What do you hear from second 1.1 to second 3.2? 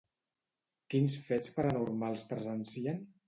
fets paranormals presencien?